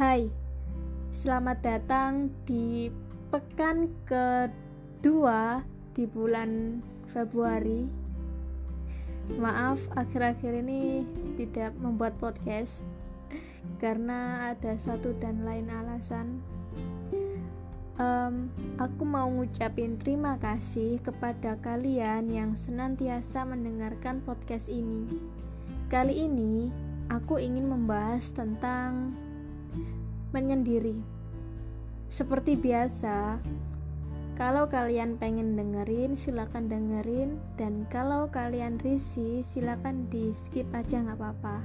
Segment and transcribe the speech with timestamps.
[0.00, 0.32] Hai,
[1.12, 2.88] selamat datang di
[3.28, 5.60] pekan kedua
[5.92, 6.80] di bulan
[7.12, 7.84] Februari.
[9.36, 11.04] Maaf, akhir-akhir ini
[11.36, 12.80] tidak membuat podcast
[13.76, 16.40] karena ada satu dan lain alasan.
[18.00, 18.48] Um,
[18.80, 25.12] aku mau ngucapin terima kasih kepada kalian yang senantiasa mendengarkan podcast ini.
[25.92, 26.72] Kali ini
[27.12, 29.12] aku ingin membahas tentang
[30.30, 30.98] menyendiri.
[32.10, 33.38] Seperti biasa,
[34.40, 41.20] kalau kalian pengen dengerin, silakan dengerin, dan kalau kalian risih, silakan di skip aja nggak
[41.20, 41.60] apa-apa.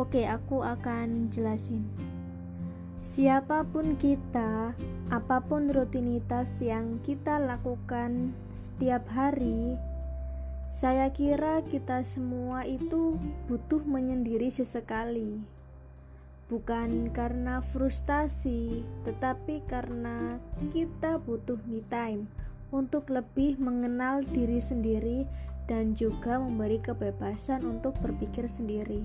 [0.00, 1.84] Oke, aku akan jelasin.
[3.02, 4.78] Siapa pun kita,
[5.10, 9.74] apa pun rutinitas yang kita lakukan setiap hari,
[10.70, 13.18] saya kira kita semua itu
[13.50, 15.42] butuh menyendiri sesekali
[16.52, 20.36] bukan karena frustasi, tetapi karena
[20.76, 22.28] kita butuh me time
[22.68, 25.24] untuk lebih mengenal diri sendiri
[25.64, 29.00] dan juga memberi kebebasan untuk berpikir sendiri.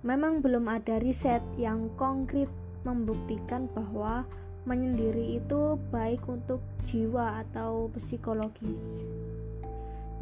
[0.00, 2.48] Memang belum ada riset yang konkret
[2.88, 4.24] membuktikan bahwa
[4.64, 9.04] menyendiri itu baik untuk jiwa atau psikologis.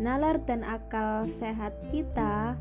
[0.02, 2.58] Nalar dan akal sehat kita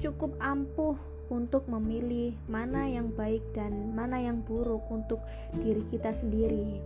[0.00, 5.24] cukup ampuh untuk memilih mana yang baik dan mana yang buruk untuk
[5.56, 6.84] diri kita sendiri.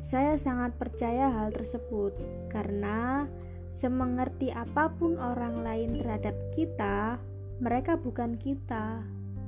[0.00, 2.16] Saya sangat percaya hal tersebut
[2.48, 3.28] karena
[3.68, 7.20] semengerti apa pun orang lain terhadap kita,
[7.60, 9.04] mereka bukan kita.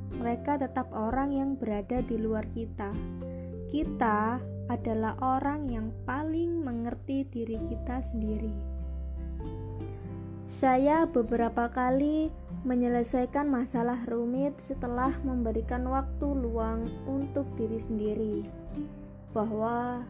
[0.09, 2.93] Mereka tetap orang yang berada di luar kita.
[3.69, 8.53] Kita adalah orang yang paling mengerti diri kita sendiri.
[10.49, 12.33] Saya beberapa kali
[12.67, 18.37] menyelesaikan masalah rumit setelah memberikan waktu luang untuk diri sendiri,
[19.31, 20.03] bahwa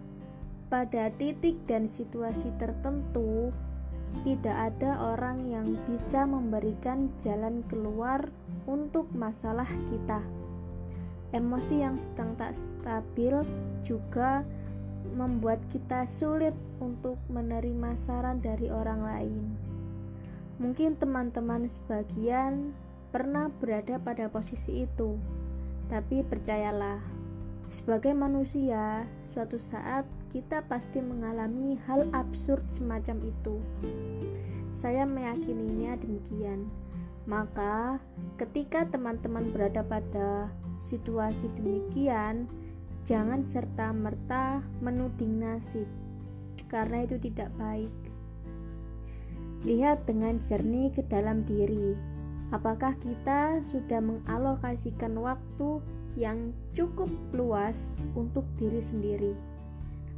[0.68, 3.52] pada titik dan situasi tertentu
[4.24, 8.32] tidak ada orang yang bisa memberikan jalan keluar
[8.64, 10.24] untuk masalah kita.
[11.28, 13.44] Emosi yang sedang tak stabil
[13.84, 14.48] juga
[15.12, 19.36] membuat kita sulit untuk menerima saran dari orang lain.
[20.58, 22.74] Mungkin teman-teman sebagian
[23.14, 25.14] pernah berada pada posisi itu,
[25.86, 26.98] tapi percayalah,
[27.70, 30.02] sebagai manusia, suatu saat
[30.34, 33.56] kita pasti mengalami hal absurd semacam itu.
[34.68, 36.68] Saya meyakininya demikian.
[37.28, 38.00] Maka,
[38.40, 40.48] ketika teman-teman berada pada
[40.80, 42.48] situasi demikian,
[43.04, 45.86] jangan serta-merta menuding nasib,
[46.72, 48.07] karena itu tidak baik.
[49.66, 51.98] Lihat dengan jernih ke dalam diri.
[52.54, 55.82] Apakah kita sudah mengalokasikan waktu
[56.14, 59.34] yang cukup luas untuk diri sendiri?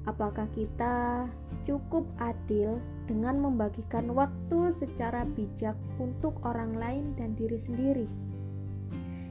[0.08, 1.28] Apakah kita
[1.68, 8.08] cukup adil dengan membagikan waktu secara bijak untuk orang lain dan diri sendiri?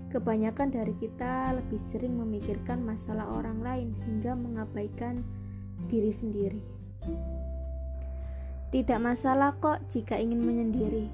[0.10, 5.22] Kebanyakan dari kita lebih sering memikirkan masalah orang lain hingga mengabaikan
[5.86, 6.62] diri sendiri.
[8.70, 11.10] Tidak masalah kok jika ingin menyendiri.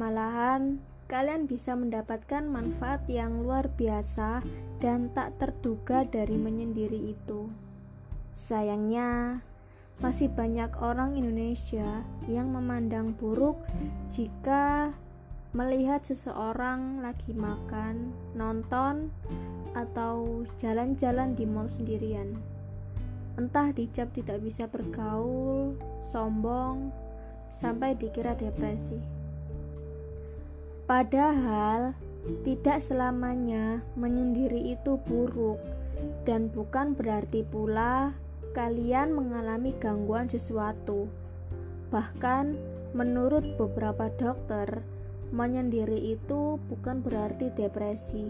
[0.00, 0.80] Malahan,
[1.12, 4.40] kalian bisa mendapatkan manfaat yang luar biasa
[4.80, 7.52] dan tak terduga dari menyendiri itu.
[8.32, 9.44] Sayangnya,
[10.00, 13.60] masih banyak orang Indonesia yang memandang buruk
[14.16, 14.96] jika
[15.52, 19.12] melihat seseorang lagi makan, nonton,
[19.76, 22.40] atau jalan-jalan di mall sendirian
[23.40, 25.72] entah dicap tidak bisa bergaul,
[26.12, 26.92] sombong,
[27.56, 29.00] sampai dikira depresi.
[30.84, 31.96] Padahal
[32.44, 35.56] tidak selamanya menyendiri itu buruk
[36.28, 38.12] dan bukan berarti pula
[38.52, 41.08] kalian mengalami gangguan sesuatu.
[41.88, 42.58] Bahkan
[42.92, 44.84] menurut beberapa dokter,
[45.30, 48.26] menyendiri itu bukan berarti depresi.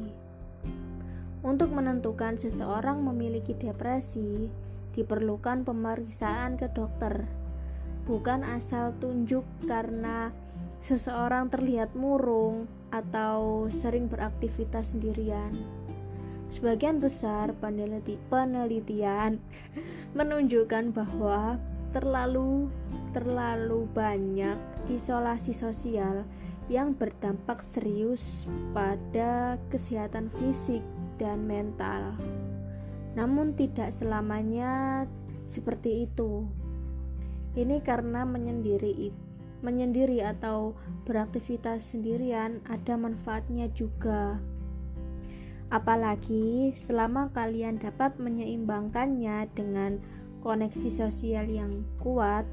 [1.41, 4.53] Untuk menentukan seseorang memiliki depresi,
[5.01, 7.25] diperlukan pemeriksaan ke dokter,
[8.05, 10.29] bukan asal tunjuk karena
[10.85, 15.57] seseorang terlihat murung atau sering beraktivitas sendirian.
[16.51, 19.39] Sebagian besar peneliti penelitian
[20.19, 21.57] menunjukkan bahwa
[21.95, 22.69] terlalu
[23.15, 24.59] terlalu banyak
[24.91, 26.27] isolasi sosial
[26.71, 28.23] yang berdampak serius
[28.71, 30.83] pada kesehatan fisik
[31.19, 32.15] dan mental
[33.19, 35.05] namun tidak selamanya
[35.51, 36.47] seperti itu.
[37.59, 39.11] Ini karena menyendiri
[39.61, 40.73] menyendiri atau
[41.05, 44.41] beraktivitas sendirian ada manfaatnya juga.
[45.71, 50.03] Apalagi selama kalian dapat menyeimbangkannya dengan
[50.43, 52.49] koneksi sosial yang kuat,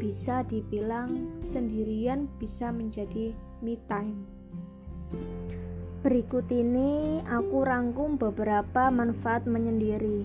[0.00, 4.24] bisa dibilang sendirian bisa menjadi me time.
[6.06, 10.22] Berikut ini aku rangkum beberapa manfaat menyendiri.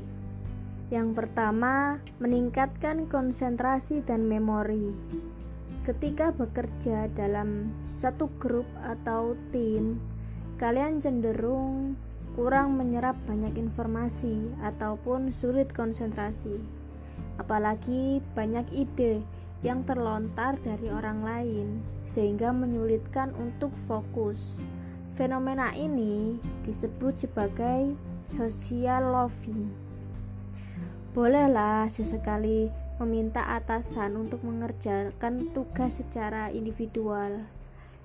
[0.93, 4.93] Yang pertama, meningkatkan konsentrasi dan memori.
[5.81, 9.97] Ketika bekerja dalam satu grup atau tim,
[10.61, 11.97] kalian cenderung
[12.37, 16.61] kurang menyerap banyak informasi ataupun sulit konsentrasi.
[17.41, 19.25] Apalagi banyak ide
[19.65, 24.61] yang terlontar dari orang lain, sehingga menyulitkan untuk fokus.
[25.11, 27.93] Fenomena ini disebut sebagai
[28.23, 29.67] social loving.
[31.11, 37.43] Bolehlah sesekali meminta atasan untuk mengerjakan tugas secara individual.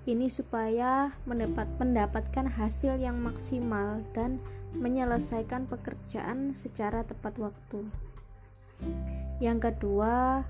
[0.06, 4.42] Ini supaya mendapat mendapatkan hasil yang maksimal dan
[4.74, 7.86] menyelesaikan pekerjaan secara tepat waktu.
[9.38, 10.42] Yang kedua,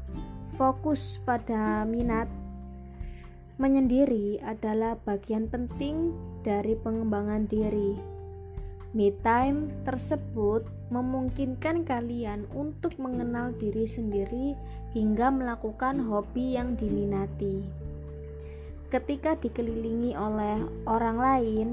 [0.57, 2.46] fokus pada minat.
[3.57, 6.13] Menyendiri adalah bagian penting
[6.45, 8.17] dari pengembangan diri
[8.97, 14.57] Me time tersebut memungkinkan kalian untuk mengenal diri sendiri
[14.97, 17.61] hingga melakukan hobi yang diminati.
[18.89, 21.69] Ketika dikelilingi oleh orang lain,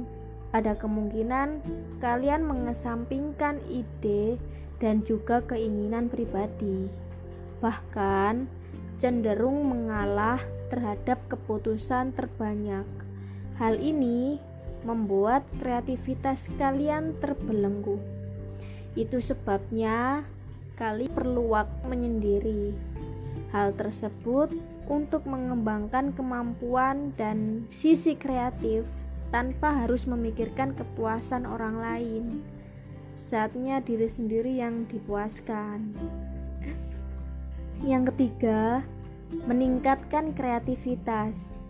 [0.51, 1.63] ada kemungkinan
[2.03, 4.35] kalian mengesampingkan ide
[4.83, 6.91] dan juga keinginan pribadi,
[7.63, 8.51] bahkan
[9.03, 10.39] cenderung mengalah
[10.71, 12.87] terhadap keputusan terbanyak.
[13.59, 14.39] Hal ini
[14.87, 17.99] membuat kreativitas kalian terbelenggu.
[18.95, 20.23] Itu sebabnya
[20.79, 22.71] kali perlu waktu menyendiri.
[23.51, 24.55] Hal tersebut
[24.87, 28.87] untuk mengembangkan kemampuan dan sisi kreatif
[29.35, 32.23] tanpa harus memikirkan kepuasan orang lain.
[33.19, 35.91] Saatnya diri sendiri yang dipuaskan.
[37.83, 38.79] Yang ketiga,
[39.43, 41.67] meningkatkan kreativitas.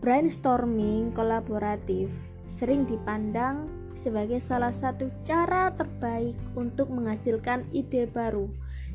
[0.00, 2.08] Brainstorming kolaboratif
[2.48, 8.48] sering dipandang sebagai salah satu cara terbaik untuk menghasilkan ide baru.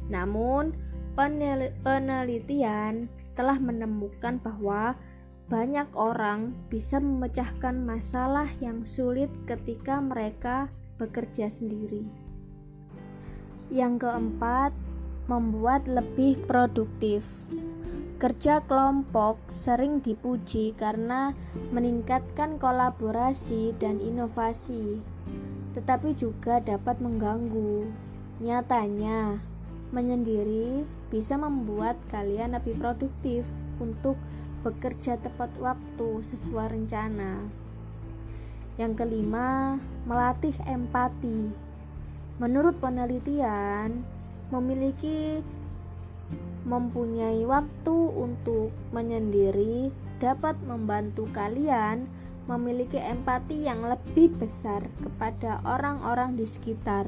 [0.09, 0.73] Namun,
[1.85, 4.97] penelitian telah menemukan bahwa
[5.53, 12.09] banyak orang bisa memecahkan masalah yang sulit ketika mereka bekerja sendiri.
[13.69, 14.73] Yang keempat,
[15.27, 17.23] membuat lebih produktif.
[18.19, 21.35] Kerja kelompok sering dipuji karena
[21.75, 25.03] meningkatkan kolaborasi dan inovasi,
[25.75, 27.91] tetapi juga dapat mengganggu.
[28.39, 29.43] Nyatanya,
[29.91, 33.43] menyendiri bisa membuat kalian lebih produktif
[33.77, 34.15] untuk
[34.63, 37.51] bekerja tepat waktu sesuai rencana.
[38.79, 39.77] Yang kelima,
[40.07, 41.53] melatih empati.
[42.41, 44.01] Menurut penelitian,
[44.53, 45.41] memiliki
[46.63, 49.89] mempunyai waktu untuk menyendiri
[50.21, 52.05] dapat membantu kalian
[52.45, 57.07] memiliki empati yang lebih besar kepada orang-orang di sekitar.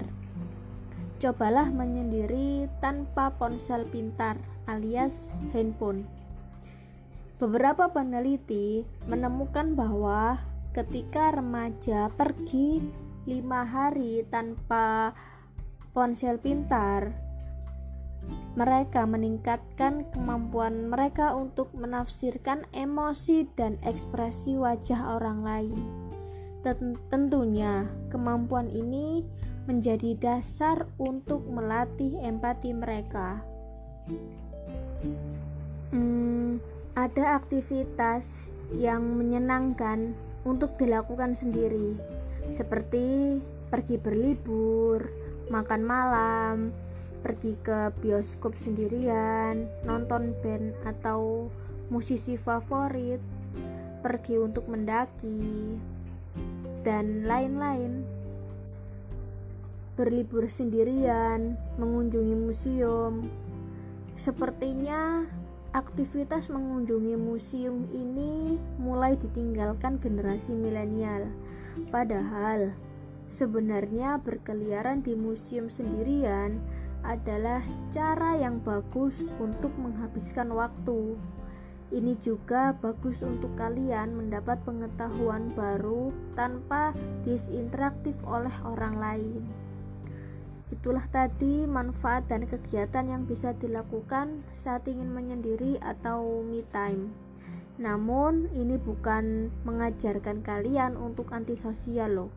[1.19, 4.35] Cobalah menyendiri tanpa ponsel pintar
[4.67, 6.07] alias handphone.
[7.39, 10.39] Beberapa peneliti menemukan bahwa
[10.71, 12.83] ketika remaja pergi
[13.27, 15.15] lima hari tanpa
[15.91, 17.24] ponsel pintar,
[18.55, 25.79] mereka meningkatkan kemampuan mereka untuk menafsirkan emosi dan ekspresi wajah orang lain.
[27.11, 29.21] Tentunya, kemampuan ini
[29.69, 33.43] menjadi dasar untuk melatih empati mereka.
[35.91, 36.57] Hmm,
[36.97, 40.15] ada aktivitas yang menyenangkan
[40.47, 41.97] untuk dilakukan sendiri,
[42.49, 45.05] seperti pergi berlibur,
[45.49, 46.57] makan malam,
[47.25, 51.49] pergi ke bioskop sendirian, nonton band atau
[51.89, 53.17] musisi favorit,
[54.05, 55.73] pergi untuk mendaki,
[56.85, 58.05] dan lain-lain.
[59.97, 63.25] Berlibur sendirian, mengunjungi museum.
[64.13, 65.25] Sepertinya
[65.73, 71.33] aktivitas mengunjungi museum ini mulai ditinggalkan generasi milenial.
[71.89, 72.77] Padahal
[73.33, 76.61] sebenarnya berkeliaran di museum sendirian
[77.05, 77.61] adalah
[77.93, 81.15] cara yang bagus untuk menghabiskan waktu.
[81.93, 89.43] Ini juga bagus untuk kalian mendapat pengetahuan baru tanpa disinteraktif oleh orang lain.
[90.73, 97.13] Itulah tadi manfaat dan kegiatan yang bisa dilakukan saat ingin menyendiri atau me time.
[97.77, 102.31] Namun, ini bukan mengajarkan kalian untuk antisosial loh.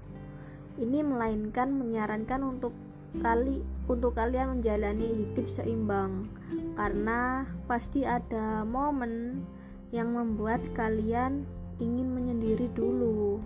[0.79, 2.71] ini melainkan menyarankan untuk
[3.19, 6.29] kali untuk kalian menjalani hidup seimbang.
[6.77, 9.43] Karena pasti ada momen
[9.91, 11.49] yang membuat kalian
[11.81, 13.41] ingin menyendiri dulu.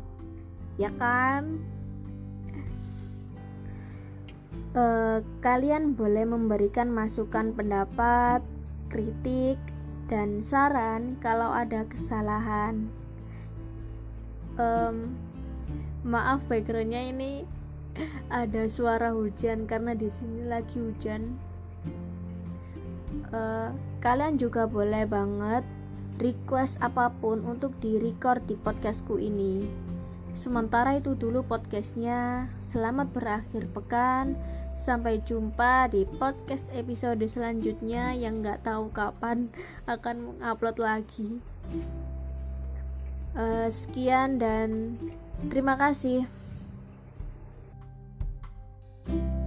[0.77, 1.63] Ya kan?
[4.75, 4.85] E,
[5.41, 8.43] kalian boleh memberikan masukan pendapat
[8.91, 9.57] kritik
[10.11, 12.91] dan saran kalau ada kesalahan.
[14.61, 15.17] Um,
[16.05, 17.49] maaf backgroundnya ini
[18.33, 21.37] ada suara hujan karena di sini lagi hujan.
[23.33, 25.65] Uh, kalian juga boleh banget
[26.21, 29.69] request apa pun untuk di record di podcastku ini.
[30.33, 32.49] Sementara itu dulu podcastnya.
[32.61, 34.37] Selamat berakhir pekan.
[34.73, 39.53] Sampai jumpa di podcast episode selanjutnya yang nggak tahu kapan
[39.85, 41.45] akan mengupload lagi.
[43.37, 44.97] Uh, sekian dan
[45.49, 46.25] terima kasih
[49.09, 49.42] you